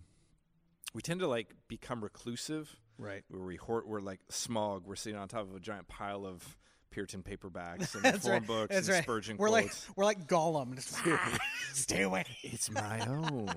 [0.94, 3.22] We tend to like become reclusive, Right.
[3.28, 4.84] Where we hoard, we're like Smaug.
[4.84, 6.56] We're sitting on top of a giant pile of
[6.90, 8.46] Puritan paperbacks and That's reform right.
[8.46, 9.02] books That's and right.
[9.02, 9.86] Spurgeon we're quotes.
[9.88, 10.78] like we're like Gollum.
[11.06, 11.38] "Ah,
[11.74, 12.24] stay away.
[12.42, 13.50] it's my own,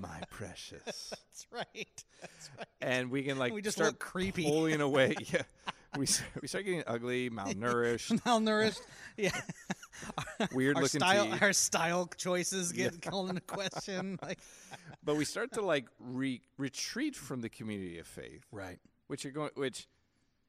[0.00, 0.82] my precious.
[1.10, 2.04] That's right.
[2.20, 2.66] That's right.
[2.82, 4.44] and we can like We just start creepy.
[4.44, 5.14] pulling away.
[5.32, 5.42] Yeah,
[5.96, 6.06] we
[6.40, 8.80] we start getting ugly, malnourished, Malnourished.
[9.16, 9.30] Yeah.
[10.52, 11.42] weird Our looking style teeth.
[11.42, 14.18] our style choices get called into question.
[14.22, 14.38] Like
[15.04, 18.78] But we start to like re- retreat from the community of faith, Right.
[19.08, 19.88] which are going, which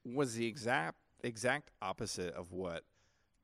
[0.05, 2.83] was the exact exact opposite of what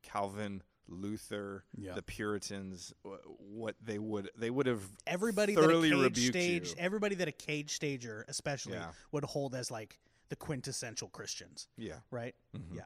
[0.03, 1.93] Calvin, Luther, Yeah.
[1.93, 2.93] the Puritans,
[3.37, 6.75] what they would they would have Everybody that a cage rebuked stage you.
[6.77, 8.91] everybody that a cage stager especially Yeah.
[9.11, 11.67] would hold as like the quintessential Christians.
[11.77, 11.99] yeah.
[12.11, 12.35] Right?
[12.73, 12.83] Yeah.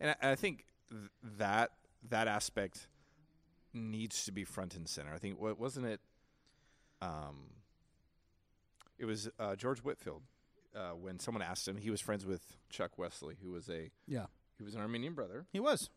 [0.00, 1.02] And I, I think th-
[1.38, 1.70] that
[2.08, 2.88] that aspect
[3.72, 5.12] needs to be front and center.
[5.14, 6.00] I think what wasn't it?
[7.00, 7.50] Um,
[8.98, 10.22] it was uh, George Whitefield
[10.76, 11.76] uh, when someone asked him.
[11.76, 14.26] He was friends with Chuck Wesley, who was a Yeah.
[14.58, 15.90] he was an Arminian brother, He was.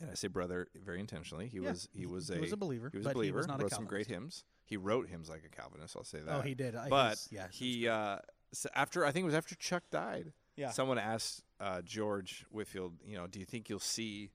[0.00, 1.48] and I say brother very intentionally.
[1.48, 1.70] He Yeah.
[1.70, 3.38] was he was He a was a believer, He was but a he believer.
[3.38, 4.44] was not a wrote some great hymns.
[4.64, 5.96] He wrote hymns like a Calvinist.
[5.96, 6.34] I'll say that.
[6.36, 6.74] Oh, he did.
[6.76, 8.18] I- But he's- yeah, he uh,
[8.52, 10.32] so after I think it was after Chuck died.
[10.56, 10.70] Yeah.
[10.70, 14.30] Someone asked uh, George Whitefield, you know, do you think you'll see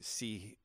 [0.00, 0.56] see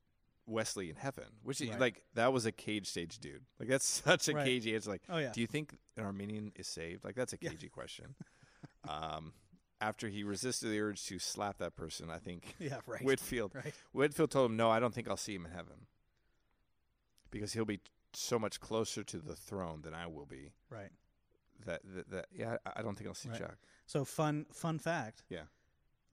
[0.45, 1.25] Wesley in heaven?
[1.43, 1.79] Which is Right.
[1.79, 3.43] like that was a cage stage dude.
[3.59, 4.45] Like that's such a Right.
[4.45, 4.89] cagey answer.
[4.91, 5.31] Like, Oh, yeah.
[5.31, 7.03] do you think an Arminian is saved?
[7.03, 8.15] Like that's a cagey question.
[8.87, 9.33] um,
[9.81, 13.03] after he resisted the urge to slap that person, I think Yeah, right.
[13.03, 13.73] Whitefield Right.
[13.91, 15.85] Whitefield told him, "No, I don't think I'll see him in heaven
[17.31, 17.79] because he'll be
[18.13, 20.91] so much closer to the throne than I will be." Right.
[21.65, 23.39] That that, that yeah, I I don't think I'll see Right.
[23.39, 23.57] Chuck.
[23.85, 25.23] So fun fun fact.
[25.29, 25.43] Yeah.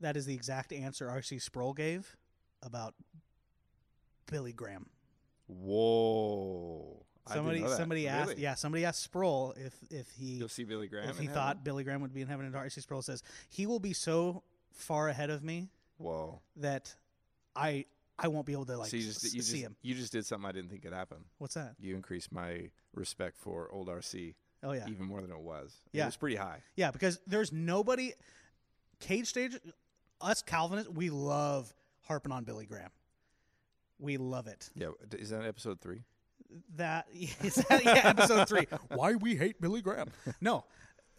[0.01, 1.39] That is the exact answer R.C.
[1.39, 2.17] Sproul gave
[2.63, 2.95] about
[4.27, 4.87] Billy Graham.
[5.47, 7.05] Whoa!
[7.27, 8.43] Somebody somebody asked Really?
[8.43, 11.09] yeah, somebody asked Sproul if if he You'll see Billy Graham.
[11.09, 11.35] if he heaven?
[11.35, 12.81] thought Billy Graham would be in heaven and R.C.
[12.83, 16.41] Sproul says he will be so far ahead of me Whoa!
[16.57, 16.95] that
[17.57, 17.87] I
[18.19, 19.77] I won't be able to like so you just you see just him.
[19.83, 21.19] you just did something I didn't think could happen.
[21.39, 21.75] What's that?
[21.81, 24.87] You increased my respect for old RC Oh yeah.
[24.89, 25.75] even more than it was.
[25.93, 26.05] Yeah.
[26.05, 26.63] it was pretty high.
[26.77, 28.15] Yeah, because there's nobody
[29.01, 29.57] cage stage
[30.21, 31.73] us Calvinists, we love
[32.03, 32.91] harping on Billy Graham.
[33.99, 34.71] We love it.
[34.75, 36.03] Yeah, is that episode three?
[36.77, 38.67] That is that, yeah, episode three.
[38.95, 40.09] Why we hate Billy Graham?
[40.41, 40.65] No,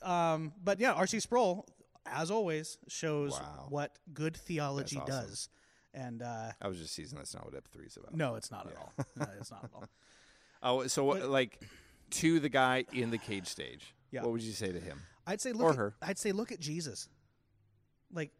[0.01, 1.19] um, but yeah, R.C.
[1.19, 1.65] Sproul,
[2.05, 3.65] as always, shows Wow.
[3.69, 5.07] what good theology awesome.
[5.07, 5.49] does.
[5.93, 7.17] And uh, I was just teasing.
[7.17, 8.13] That's not what ep three is about.
[8.13, 8.91] no, it's not at all.
[9.15, 9.85] No, it's not at all.
[10.63, 11.59] Oh, so what, like
[12.11, 14.21] to the guy in the cage stage, Yeah.
[14.23, 15.01] what would you say to him?
[15.27, 15.95] I'd say look Or at, her.
[16.01, 17.09] I'd say look at Jesus.
[18.11, 18.31] Like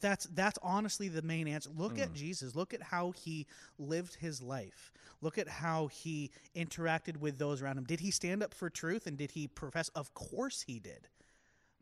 [0.00, 1.70] that's that's honestly the main answer.
[1.70, 2.02] Look Mm.
[2.02, 2.54] at Jesus.
[2.54, 3.46] Look at how he
[3.78, 4.92] lived his life.
[5.20, 7.84] Look at how he interacted with those around him.
[7.84, 9.88] Did he stand up for truth and did he profess?
[9.90, 11.08] Of course he did.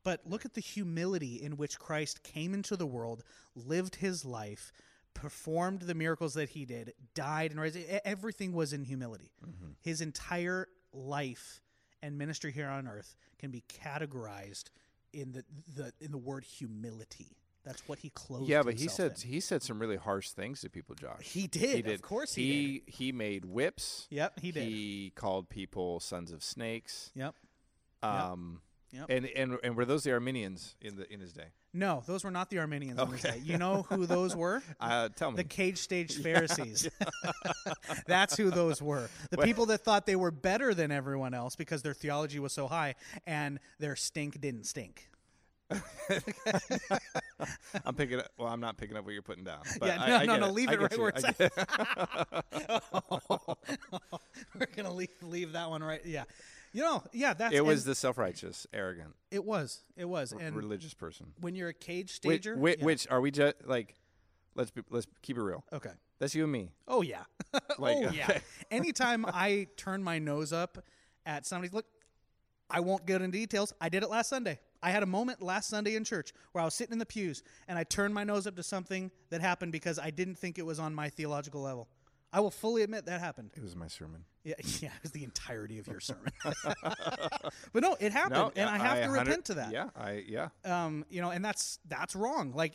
[0.02, 3.22] But look at the humility in which Christ came into the world,
[3.54, 4.72] lived his life,
[5.20, 7.76] performed the miracles that he did, died and raised.
[8.04, 9.33] Everything was in humility.
[9.44, 9.72] Mm-hmm.
[9.81, 11.61] His entire life
[12.02, 14.64] and ministry here on earth can be categorized
[15.12, 15.44] in the,
[15.76, 17.37] the in the word humility.
[17.64, 18.48] That's what he closed.
[18.48, 19.31] Yeah, but he said in.
[19.31, 21.20] he said some really harsh things to people, Josh.
[21.22, 21.94] He did, He did.
[21.94, 24.07] of course he he he made whips.
[24.11, 24.62] Yep, he did.
[24.62, 27.11] He called people sons of snakes.
[27.14, 27.35] Yep.
[28.02, 28.12] Um,
[28.52, 28.62] Yep.
[29.09, 31.46] And and and were those the Arminians in the in his day?
[31.74, 32.98] No, those were not the Arminians.
[32.98, 33.33] Okay.
[33.33, 33.40] day.
[33.44, 34.62] You know who those were?
[34.81, 35.37] Uh, tell me.
[35.37, 36.88] The cage stage Pharisees.
[38.07, 39.11] That's who those were.
[39.31, 42.66] The people that thought they were better than everyone else because their theology was so
[42.66, 42.94] high
[43.27, 45.09] and their stink didn't stink.
[47.85, 48.29] I'm picking up.
[48.38, 49.61] Well, I'm not picking up what you're putting down.
[49.79, 50.53] But yeah, I, no, I no, get no, it.
[50.53, 51.01] leave I it right you.
[51.03, 51.53] where I it's at.
[54.59, 56.01] We're gonna leave leave that one right.
[56.07, 56.24] Yeah,
[56.78, 60.38] you know, yeah, that's it was and the self-righteous, arrogant, it was it was r-
[60.40, 61.26] and religious person.
[61.40, 62.84] when you're a cage Which, stager, which, yeah.
[62.84, 63.96] which are we just like?
[64.54, 65.64] Let's be, let's keep it real.
[65.72, 65.90] okay.
[66.20, 66.70] That's you and me.
[66.86, 67.24] Oh yeah.
[67.78, 68.26] Like, oh yeah.
[68.30, 68.40] okay.
[68.70, 70.78] Anytime I turn my nose up
[71.26, 71.86] at somebody's look,
[72.70, 73.72] I won't get into details.
[73.80, 74.58] I did it last Sunday.
[74.82, 77.42] I had a moment last Sunday in church where I was sitting in the pews
[77.66, 80.66] and I turned my nose up to something that happened because I didn't think it
[80.66, 81.88] was on my theological level.
[82.32, 83.50] I will fully admit that happened.
[83.56, 84.24] It was my sermon.
[84.44, 86.30] Yeah, yeah, it was the entirety of your sermon.
[87.72, 90.48] but no, it happened, No, and I have to repent to that Yeah, I yeah.
[90.64, 92.52] um, you know, and that's that's wrong.
[92.54, 92.74] Like,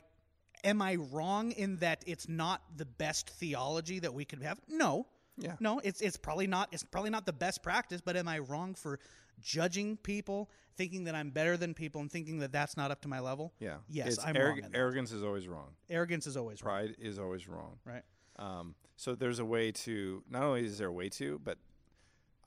[0.63, 4.59] am I wrong in that it's not the best theology that we could have?
[4.67, 5.07] No.
[5.37, 5.55] Yeah.
[5.59, 8.75] No, it's it's probably not it's probably not the best practice, but am I wrong
[8.75, 8.99] for
[9.41, 13.07] judging people, thinking that I'm better than people and thinking that that's not up to
[13.07, 13.51] my level?
[13.59, 13.77] Yeah.
[13.89, 14.71] Yes, It's I'm arrog- wrong.
[14.75, 15.69] Arrogance is always wrong.
[15.89, 17.77] Arrogance is always wrong, Pride is always wrong.
[17.85, 18.03] right?
[18.37, 21.57] Um, so there's a way to not only is there a way to, but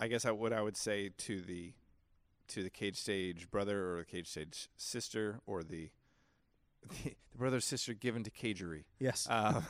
[0.01, 1.73] I guess I, what I would say to the
[2.49, 5.91] to the cage stage brother or the cage stage sister or the
[7.05, 8.85] the, the brother sister given to cagery.
[9.01, 9.27] Yes.
[9.29, 9.63] Uh,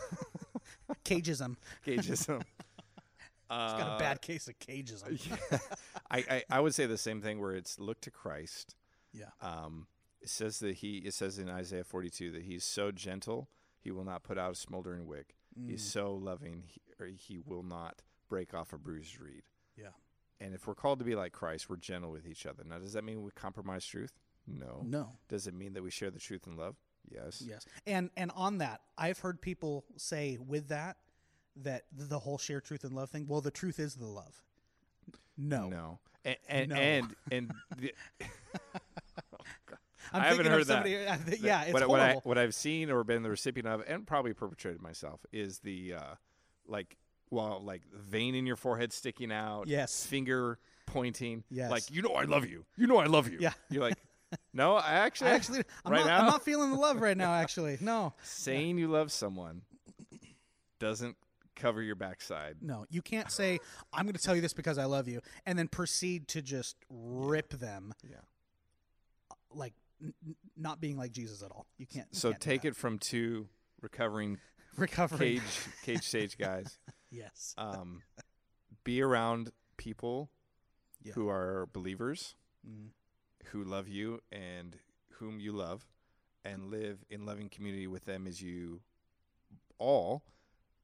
[1.05, 1.57] cageism.
[1.87, 2.43] cageism.
[3.49, 5.21] It's got a Uh, bad case of cageism.
[6.11, 8.75] I, I I would say the same thing where it's look to Christ.
[9.13, 9.27] yeah.
[9.41, 9.87] Um,
[10.21, 13.49] it says that he it says in Isaiah 42 that he's so gentle
[13.79, 15.37] he will not put out a smoldering wick.
[15.67, 15.93] He's Mm.
[15.93, 19.43] so loving he, or he will not break off a bruised reed.
[19.77, 19.91] Yeah.
[20.41, 22.63] And if we're called to be like Christ, we're gentle with each other.
[22.65, 24.13] Now, does that mean we compromise truth?
[24.47, 24.83] No.
[24.85, 25.13] No.
[25.29, 26.77] Does it mean that we share the truth in love?
[27.09, 27.43] Yes.
[27.47, 27.65] Yes.
[27.87, 30.99] And and on that, I've heard people say with that
[31.63, 34.43] that the whole share truth and love thing, well the truth is the love.
[35.39, 35.69] No.
[35.69, 35.99] No.
[36.25, 36.77] And and No.
[36.77, 37.95] and, and the,
[40.13, 41.41] I'm I haven't heard of somebody, uh, that.
[41.41, 42.23] yeah, it's what, what I horrible.
[42.25, 46.15] what I've seen or been the recipient of, and probably perpetrated myself, is the uh,
[46.67, 46.97] like
[47.31, 49.67] well, like vein in your forehead sticking out.
[49.69, 50.05] Yes.
[50.07, 51.45] Finger pointing.
[51.51, 51.71] Yes.
[51.71, 52.65] Like you know I love you.
[52.77, 53.39] You know I love you.
[53.41, 53.53] Yeah.
[53.71, 53.99] You're like,
[54.53, 57.17] no, I actually, I actually I'm, right not, now, I'm not feeling the love right
[57.17, 57.79] now actually.
[57.81, 58.15] No.
[58.23, 59.63] saying you love someone
[60.79, 61.17] doesn't
[61.57, 62.57] cover your backside.
[62.61, 63.59] No, you can't say
[63.93, 66.77] I'm going to tell you this because I love you and then proceed to just
[66.91, 68.17] rip them Yeah.
[69.53, 70.15] like n-
[70.57, 71.67] not being like Jesus at all.
[71.79, 72.07] You can't.
[72.13, 73.49] you So can't take it from two
[73.81, 74.39] recovering
[74.77, 75.41] recovery.
[75.41, 75.43] cage
[75.85, 76.79] cage stage guys.
[77.11, 77.55] Yes.
[77.59, 78.03] um,
[78.85, 80.31] be around people
[81.03, 81.13] Yeah.
[81.15, 82.35] who are believers,
[82.69, 82.89] Mm.
[83.47, 84.79] who love you and
[85.19, 85.87] whom you love,
[86.45, 88.81] and live in loving community with them as you
[89.79, 90.23] all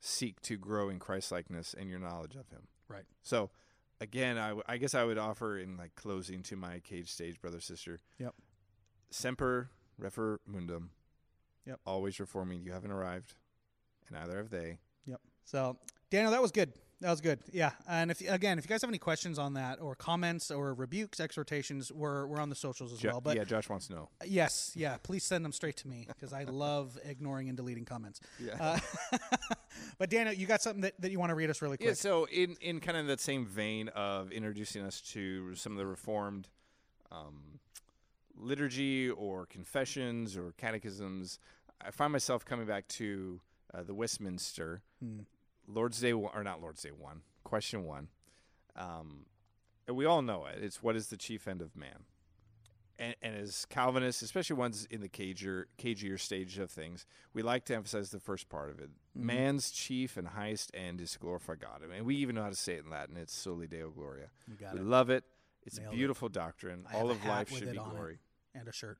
[0.00, 2.68] seek to grow in Christlikeness and your knowledge of Him.
[2.88, 3.04] Right.
[3.22, 3.50] So,
[4.00, 7.40] again, I, w- I guess I would offer in like closing to my cage stage
[7.40, 7.98] brother sister.
[8.18, 8.34] Yep.
[9.12, 9.70] Semper
[10.00, 10.82] reformanda.
[11.66, 11.80] Yep.
[11.86, 12.62] Always reforming.
[12.62, 13.34] You haven't arrived,
[14.08, 14.78] and neither have they.
[15.06, 15.20] Yep.
[15.44, 15.76] So,
[16.10, 16.72] Daniel, that was good.
[17.02, 17.40] That was good.
[17.52, 17.72] Yeah.
[17.88, 21.18] And if again, if you guys have any questions on that or comments or rebukes,
[21.18, 23.20] exhortations, we're we're on the socials as Jo- well.
[23.20, 24.08] But yeah, Josh wants to know.
[24.24, 28.20] yes, yeah, please send them straight to me because I love ignoring and deleting comments.
[28.38, 28.54] Yeah.
[28.58, 29.18] Uh,
[29.98, 31.88] but Daniel, you got something that, that you want to read us really quick?
[31.88, 35.78] Yeah, so in, in kind of that same vein of introducing us to some of
[35.78, 36.46] the Reformed
[37.10, 37.58] um,
[38.36, 41.38] liturgy or confessions or catechisms,
[41.80, 43.40] I find myself coming back to
[43.74, 44.82] uh, the Westminster
[45.66, 47.22] Lord's Day one, or not Lord's Day one.
[47.44, 48.08] Question one.
[48.76, 49.26] Um,
[49.86, 50.62] and we all know it.
[50.62, 52.04] It's what is the chief end of man?
[53.02, 57.64] and, and as Calvinists, especially ones in the cagier, cagier stage of things, we like
[57.66, 58.90] to emphasize the first part of it.
[58.90, 59.26] Mm-hmm.
[59.26, 61.82] Man's chief and highest end is to glorify God.
[61.82, 63.16] I mean, we even know how to say it in Latin.
[63.16, 64.28] It's soli Deo Gloria.
[64.48, 64.84] We it.
[64.84, 65.24] love it.
[65.64, 65.96] It's Nailed a it.
[65.98, 66.84] beautiful doctrine.
[66.92, 68.18] I All of life should be glory.
[68.54, 68.98] and a shirt.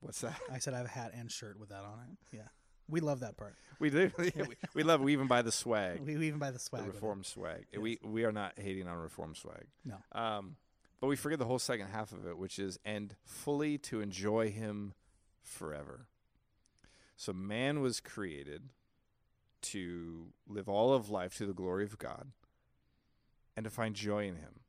[0.00, 0.38] What's that?
[0.50, 2.16] I said I have a hat and shirt with that on it.
[2.36, 2.48] Yeah,
[2.88, 3.54] we love that part.
[3.78, 5.04] We literally, we, we love it.
[5.04, 6.00] We even buy the swag.
[6.04, 6.84] We, we even buy the swag.
[6.84, 7.66] the reform swag.
[7.78, 9.66] We we are not hating on reform swag.
[9.84, 9.96] No.
[10.12, 10.56] Um,
[11.00, 14.50] but we forget the whole second half of it, which is and fully to enjoy
[14.50, 14.92] Him
[15.42, 16.06] forever.
[17.16, 18.70] So man was created
[19.62, 22.32] to live all of life to the glory of God
[23.56, 24.60] and to find joy in Him.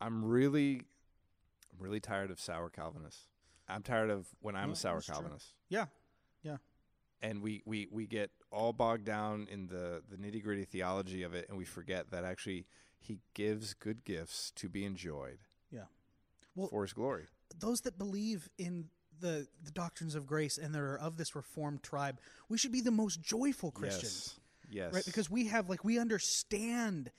[0.00, 0.82] I'm really,
[1.72, 3.24] I'm really tired of sour Calvinists.
[3.68, 5.14] I'm tired of when I'm No, a sour that's true.
[5.16, 5.86] Calvinist Yeah,
[6.42, 6.58] yeah.
[7.20, 11.34] and we, we, we get all bogged down in the, the nitty gritty theology of
[11.34, 12.66] it, and we forget that actually
[12.98, 15.38] he gives good gifts to be enjoyed
[15.70, 15.84] Yeah.
[16.54, 17.24] Well, for his glory.
[17.58, 18.86] those that believe in
[19.18, 22.82] the the doctrines of grace and that are of this reformed tribe, we should be
[22.82, 24.84] the most joyful Christians, Yes.
[24.86, 24.92] Yes.
[24.94, 25.04] right?
[25.06, 27.10] Because we have like we understand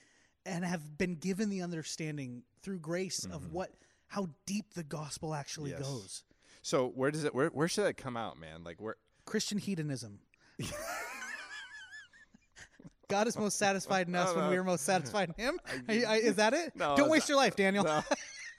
[0.48, 3.70] and have been given the understanding through grace of what
[4.08, 5.82] how deep the gospel actually Mm-hmm.
[5.84, 5.90] Yes.
[5.92, 6.24] goes.
[6.62, 8.64] so where does it where where should that come out, man?
[8.64, 10.20] Like where Christian hedonism.
[13.10, 15.60] God is most satisfied in us when we are most satisfied in Him.
[15.90, 16.76] I- is that it?
[16.76, 17.84] No, Don't waste not- your life, Daniel.
[17.86, 18.02] No.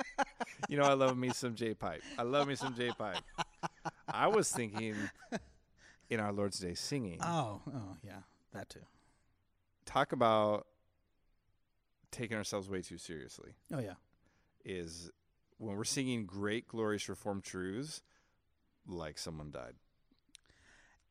[0.71, 2.03] you know I love me some J pipe.
[2.19, 3.19] I love me some J pipe.
[4.09, 4.95] I was thinking
[6.09, 7.19] in our Lord's Day singing.
[7.23, 8.21] Oh, oh yeah,
[8.55, 8.81] that too.
[9.85, 10.67] talk about
[12.11, 13.53] taking ourselves way too seriously.
[13.73, 13.95] Oh yeah,
[14.65, 15.11] is
[15.59, 18.03] when we're singing great, glorious Reformed truths,
[18.87, 19.75] like someone died.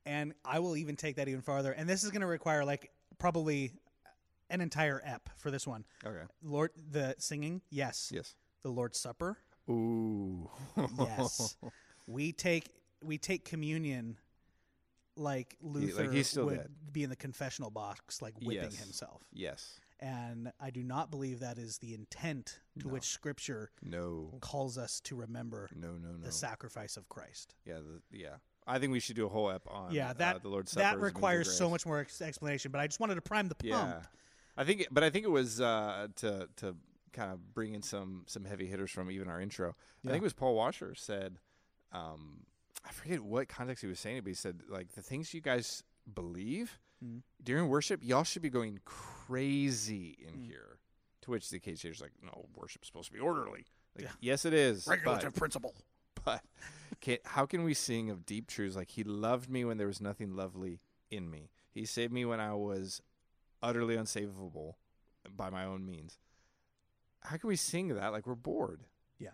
[0.05, 1.71] and I will even take that even farther.
[1.71, 3.71] And this is going to require like probably
[4.49, 5.83] an entire ep for this one.
[6.05, 6.23] Okay.
[6.43, 8.11] Lord, the singing, yes.
[8.13, 8.35] Yes.
[8.63, 9.37] The Lord's Supper,
[9.69, 10.49] Ooh.
[10.97, 11.55] yes.
[12.07, 12.69] we take
[13.03, 14.17] we take communion
[15.15, 16.69] like Luther he's still would dead.
[16.91, 18.79] be in the confessional box, like whipping Yes.
[18.79, 19.21] himself.
[19.33, 19.79] yes.
[19.99, 24.37] And I do not believe that is the intent to which Scripture No.
[24.41, 25.93] calls us to remember No.
[25.93, 26.11] No.
[26.11, 26.23] No.
[26.23, 27.55] the sacrifice of Christ.
[27.65, 27.79] yeah.
[27.79, 28.35] The, yeah.
[28.67, 30.83] I think we should do a whole ep on yeah, uh, that the Lord's Supper.
[30.83, 32.69] that as a means of requires so much more ex- explanation.
[32.71, 33.69] But I just wanted to prime the pump.
[33.71, 34.01] Yeah.
[34.57, 36.75] I think, it- but I think it was uh, to to
[37.13, 39.73] kind of bring in some some heavy hitters from even our intro.
[40.05, 41.39] I think it was Paul Washer said,
[41.93, 42.41] um,
[42.85, 45.41] I forget what context he was saying it, but he said like the things you
[45.41, 45.81] guys
[46.13, 47.19] believe Mm-hmm.
[47.43, 50.45] during worship, y'all should be going crazy in Mm.
[50.45, 50.77] here.
[51.21, 53.65] To which the KJ's like, no, worship's supposed to be orderly.
[53.95, 54.87] Like, yes, it is.
[54.87, 55.75] Regulative but, principle.
[56.23, 56.41] but
[57.01, 59.99] can, how can we sing of deep truths like He loved me when there was
[60.01, 60.79] nothing lovely
[61.11, 61.49] in me?
[61.71, 63.01] He saved me when I was
[63.61, 64.73] utterly unsavable
[65.35, 66.17] by my own means.
[67.21, 68.81] How can we sing that like we're bored?
[69.19, 69.31] Yeah.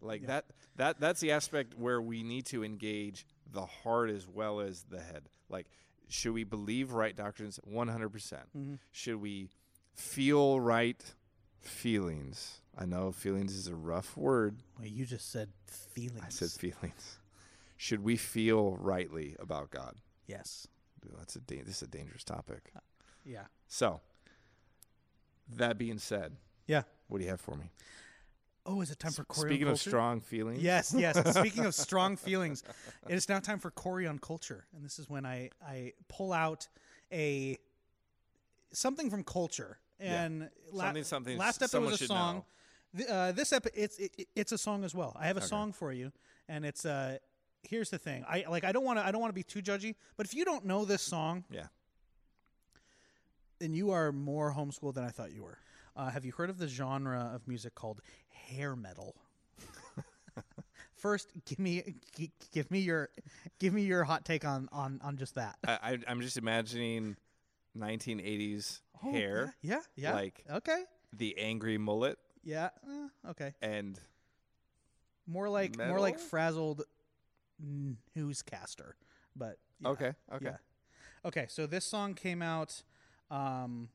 [0.00, 0.26] Like Yeah.
[0.28, 0.44] that
[0.76, 5.00] that that's the aspect where we need to engage the heart as well as the
[5.00, 5.28] head.
[5.48, 5.66] Like
[6.08, 8.12] should we believe right doctrines 100%?
[8.12, 8.74] percent Mm-hmm.
[8.92, 9.48] Should we
[9.94, 11.02] feel right
[11.60, 12.60] feelings?
[12.76, 14.56] I know feelings is a rough word.
[14.78, 16.22] Well, you just said feelings.
[16.24, 17.18] I said feelings.
[17.76, 19.94] Should we feel rightly about God?
[20.26, 20.66] yes.
[21.02, 22.72] Dude, that's a da- this is a dangerous topic.
[23.26, 23.44] Yeah.
[23.68, 24.00] So,
[25.56, 26.36] that being said,
[26.66, 26.82] Yeah.
[27.08, 27.70] what do you have for me?
[28.66, 29.90] Oh, is it time for Corey on Speaking of culture?
[29.90, 31.34] strong feelings, Yes, yes.
[31.38, 32.62] Speaking of strong feelings,
[33.08, 36.32] it is now time for Corey on culture, and this is when I I pull
[36.32, 36.66] out
[37.12, 37.58] a
[38.72, 39.78] something from culture.
[40.00, 42.44] And la- Something- something last episode was a song.
[43.08, 45.14] Uh, this episode it's it, it- it's a song as well.
[45.18, 46.12] I have a song for you,
[46.48, 47.18] and it's uh.
[47.66, 48.26] Here's the thing.
[48.28, 48.62] I like.
[48.64, 49.06] I don't want to.
[49.06, 49.94] I don't want to be too judgy.
[50.18, 51.68] But if you don't know this song, yeah,
[53.58, 55.58] then you are more homeschooled than I thought you were.
[55.96, 58.02] Uh, have you heard of the genre of music called
[58.44, 59.14] hair metal?
[60.96, 61.96] First, give me
[62.52, 63.10] give me your
[63.58, 65.56] give me your hot take on on on just that.
[65.66, 67.16] I, I, I'm just imagining
[67.76, 70.14] 1980s Oh, hair, yeah, yeah, yeah.
[70.14, 73.52] like- okay, the angry mullet, yeah, uh, okay.
[73.60, 73.98] and
[75.26, 76.28] More like more like Metal?
[76.28, 76.82] frazzled
[78.16, 78.96] newscaster,
[79.36, 80.56] but yeah, okay, okay, yeah.
[81.26, 82.82] Okay, so this song came out
[83.30, 83.88] um,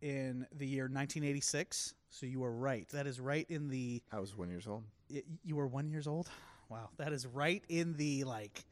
[0.00, 1.94] in the year 1986.
[2.10, 2.88] So you were right.
[2.90, 4.84] That is right in the I was one years old.
[5.10, 6.28] y- you were one years old.
[6.68, 8.64] Wow, that is right in the like,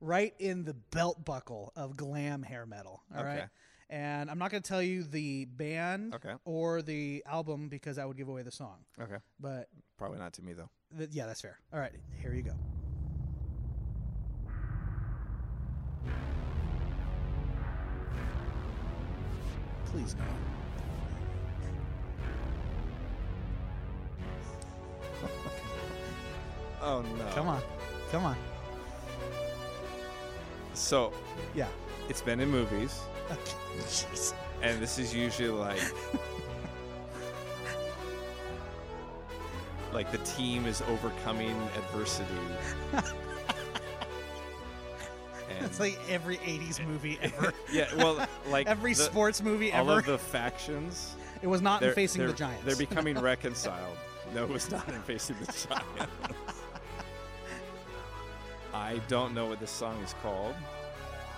[0.00, 3.02] right in the belt buckle of glam hair metal.
[3.16, 3.46] All right, Okay.
[3.90, 6.34] and I'm not going to tell you the band Okay.
[6.44, 8.78] or the album because that would give away the song.
[9.00, 10.70] Okay, But probably not to me though.
[10.96, 11.58] th- yeah, that's fair.
[11.72, 12.54] All right, here you go.
[19.94, 20.24] Please no.
[26.82, 27.24] Oh no.
[27.32, 27.62] Come on.
[28.10, 28.36] Come on.
[30.74, 31.12] So
[31.54, 31.68] Yeah.
[32.08, 33.00] it's been in movies,
[34.62, 35.80] and this is usually like.
[39.92, 42.34] like the team is overcoming adversity.
[45.70, 47.52] It's like every 80s movie ever.
[47.72, 50.00] yeah, well, like every the- sports movie all ever.
[50.00, 51.14] of the factions.
[51.42, 52.64] it was not in Facing the Giants.
[52.64, 53.96] They're becoming reconciled.
[54.34, 56.12] No, it was not in Facing the Giants.
[58.72, 60.54] I don't know what this song is called.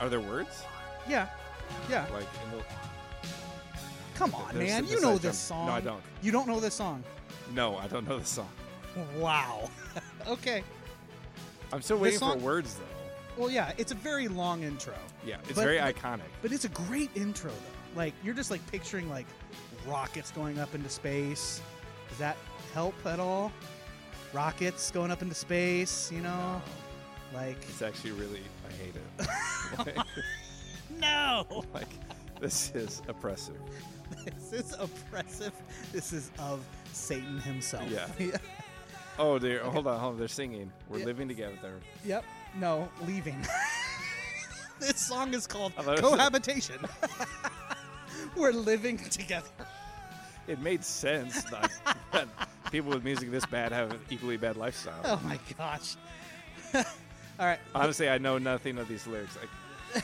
[0.01, 0.62] Are there words?
[1.09, 1.29] yeah.
[1.91, 2.07] Yeah.
[2.12, 2.64] Like in the,
[4.14, 4.87] Come on, man.
[4.87, 5.66] You know this song.
[5.66, 6.01] No, I don't.
[6.22, 7.03] You don't know this song.
[7.55, 8.49] No, I don't know the song.
[9.18, 9.68] Wow.
[10.27, 10.62] okay.
[11.72, 12.96] I'm still waiting song- for words though.
[13.37, 14.95] Well, yeah, it's a very long intro.
[15.24, 16.22] Yeah, it's But- very iconic.
[16.43, 17.99] But it's a great intro though.
[18.01, 19.26] Like you're just like picturing like
[19.87, 21.61] rockets going up into space.
[22.09, 22.37] Does that
[22.74, 23.53] help at all?
[24.32, 26.61] Rockets going up into space, you know?
[27.34, 29.28] Like It's actually really I hate it.
[29.97, 30.07] like,
[31.01, 31.64] no.
[31.74, 31.89] like,
[32.41, 33.57] this is oppressive.
[34.24, 35.53] This is oppressive.
[35.93, 37.84] This is of Satan himself.
[37.91, 38.09] Yeah.
[39.18, 39.64] Oh, dear.
[39.64, 40.18] Hold on, hold on.
[40.18, 40.70] They're singing.
[40.91, 41.05] We're Yeah.
[41.07, 41.72] living together.
[42.05, 42.22] yep.
[42.59, 43.45] No, leaving.
[44.81, 46.79] this song is called I thought it was- Cohabitation.
[48.37, 49.49] We're living together.
[50.47, 51.71] It made sense that,
[52.13, 52.29] that
[52.71, 55.01] people with music this bad have an equally bad lifestyle.
[55.05, 55.97] Oh my gosh.
[56.75, 56.85] All
[57.47, 57.59] right.
[57.75, 59.37] Honestly, I know nothing of these lyrics.
[59.95, 60.03] I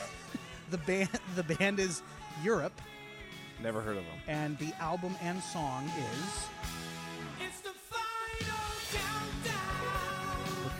[0.69, 2.01] The band the band is
[2.43, 2.73] Europe
[3.61, 4.19] never heard of them.
[4.27, 6.47] and the album and song is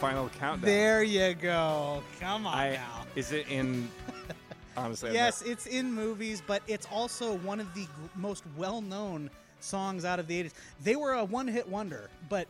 [0.03, 0.69] final countdown.
[0.69, 2.03] There you go.
[2.19, 3.05] Come on I now.
[3.15, 3.89] is it in?
[4.77, 9.29] Honestly, Yes, never- it's in movies, but it's also one of the most well-known
[9.59, 10.51] songs out of the 80s.
[10.83, 12.47] They were a one-hit wonder, but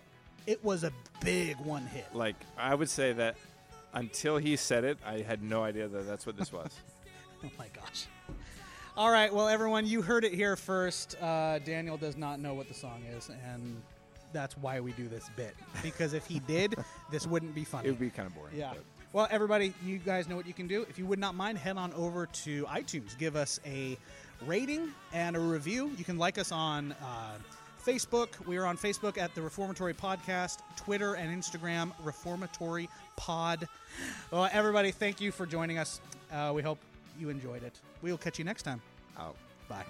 [0.48, 0.92] it was a
[1.22, 2.06] big one hit.
[2.14, 3.36] like I would say that
[3.94, 6.72] until he said it, I had no idea that that's what this was.
[7.46, 8.06] Oh my gosh.
[8.96, 11.22] All right, well, everyone, you heard it here first.
[11.22, 13.82] Uh, Daniel does not know what the song is, and
[14.34, 15.56] that's why we do this bit.
[15.82, 16.76] Because if he did,
[17.12, 17.88] this wouldn't be funny.
[17.88, 18.56] it would be kind of boring.
[18.56, 18.72] Yeah.
[18.74, 20.86] but- Well, everybody, you guys know what you can do.
[20.90, 23.18] If you would not mind, head on over to iTunes.
[23.18, 23.98] Give us a
[24.46, 25.92] rating and a review.
[25.98, 27.38] You can like us on uh,
[27.86, 28.30] Facebook.
[28.48, 33.68] We are on Facebook at the Reformatory Podcast, Twitter and Instagram, Reformatory Pod.
[34.32, 36.02] Well, everybody, thank you for joining us.
[36.32, 36.80] Uh, we hope
[37.20, 37.80] you enjoyed it.
[38.02, 38.82] We'll catch you next time.
[39.20, 39.36] Out.
[39.70, 39.86] Bye.